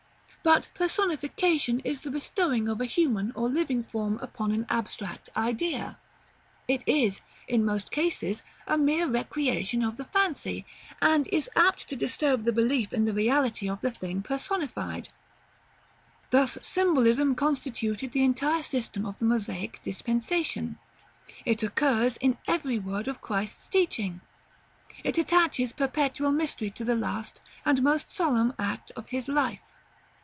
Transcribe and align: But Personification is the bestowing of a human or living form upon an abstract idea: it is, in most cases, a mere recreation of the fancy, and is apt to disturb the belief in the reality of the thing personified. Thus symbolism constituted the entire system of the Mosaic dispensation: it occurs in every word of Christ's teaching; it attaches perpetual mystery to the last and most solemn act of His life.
But 0.43 0.69
Personification 0.73 1.81
is 1.81 2.01
the 2.01 2.09
bestowing 2.09 2.67
of 2.67 2.81
a 2.81 2.85
human 2.85 3.31
or 3.35 3.47
living 3.47 3.83
form 3.83 4.17
upon 4.23 4.51
an 4.51 4.65
abstract 4.71 5.29
idea: 5.37 5.99
it 6.67 6.81
is, 6.87 7.21
in 7.47 7.63
most 7.63 7.91
cases, 7.91 8.41
a 8.65 8.75
mere 8.75 9.07
recreation 9.07 9.83
of 9.83 9.97
the 9.97 10.05
fancy, 10.05 10.65
and 10.99 11.27
is 11.27 11.47
apt 11.55 11.87
to 11.89 11.95
disturb 11.95 12.43
the 12.43 12.51
belief 12.51 12.91
in 12.91 13.05
the 13.05 13.13
reality 13.13 13.69
of 13.69 13.81
the 13.81 13.91
thing 13.91 14.23
personified. 14.23 15.09
Thus 16.31 16.57
symbolism 16.63 17.35
constituted 17.35 18.11
the 18.11 18.23
entire 18.25 18.63
system 18.63 19.05
of 19.05 19.19
the 19.19 19.25
Mosaic 19.25 19.79
dispensation: 19.83 20.79
it 21.45 21.61
occurs 21.61 22.17
in 22.17 22.39
every 22.47 22.79
word 22.79 23.07
of 23.07 23.21
Christ's 23.21 23.67
teaching; 23.67 24.21
it 25.03 25.19
attaches 25.19 25.71
perpetual 25.71 26.31
mystery 26.31 26.71
to 26.71 26.83
the 26.83 26.95
last 26.95 27.41
and 27.63 27.83
most 27.83 28.09
solemn 28.09 28.55
act 28.57 28.91
of 28.95 29.09
His 29.09 29.29
life. 29.29 29.59